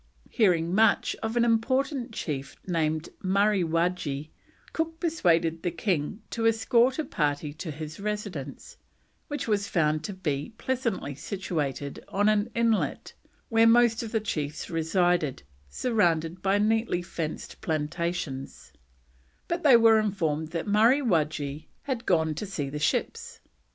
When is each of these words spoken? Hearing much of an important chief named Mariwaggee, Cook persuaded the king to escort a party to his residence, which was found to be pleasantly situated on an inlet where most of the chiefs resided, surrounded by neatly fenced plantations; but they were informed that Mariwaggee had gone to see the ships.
Hearing 0.31 0.73
much 0.73 1.15
of 1.21 1.37
an 1.37 1.45
important 1.45 2.11
chief 2.11 2.55
named 2.65 3.09
Mariwaggee, 3.23 4.31
Cook 4.73 4.99
persuaded 4.99 5.61
the 5.61 5.69
king 5.69 6.23
to 6.31 6.47
escort 6.47 6.97
a 6.97 7.05
party 7.05 7.53
to 7.53 7.69
his 7.69 7.99
residence, 7.99 8.77
which 9.27 9.47
was 9.47 9.67
found 9.67 10.03
to 10.05 10.13
be 10.15 10.55
pleasantly 10.57 11.13
situated 11.13 12.03
on 12.07 12.29
an 12.29 12.49
inlet 12.55 13.13
where 13.49 13.67
most 13.67 14.01
of 14.01 14.11
the 14.11 14.19
chiefs 14.19 14.71
resided, 14.71 15.43
surrounded 15.69 16.41
by 16.41 16.57
neatly 16.57 17.03
fenced 17.03 17.61
plantations; 17.61 18.73
but 19.47 19.61
they 19.61 19.77
were 19.77 19.99
informed 19.99 20.47
that 20.47 20.65
Mariwaggee 20.65 21.67
had 21.83 22.07
gone 22.07 22.33
to 22.33 22.47
see 22.47 22.71
the 22.71 22.79
ships. 22.79 23.39